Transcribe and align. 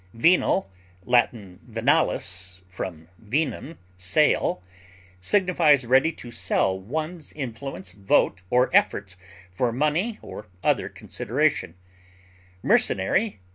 Venal 0.15 0.71
(L. 1.05 1.27
venalis, 1.67 2.63
from 2.67 3.07
venum, 3.23 3.77
sale) 3.97 4.63
signifies 5.19 5.85
ready 5.85 6.11
to 6.11 6.31
sell 6.31 6.75
one's 6.75 7.31
influence, 7.33 7.91
vote, 7.91 8.41
or 8.49 8.75
efforts 8.75 9.15
for 9.51 9.71
money 9.71 10.17
or 10.23 10.47
other 10.63 10.89
consideration; 10.89 11.75
mercenary 12.63 13.33
(L. 13.33 13.39